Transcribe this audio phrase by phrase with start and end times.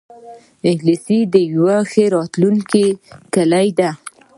[0.69, 2.85] انګلیسي د یوی ښه راتلونکې
[3.33, 3.89] کلۍ ده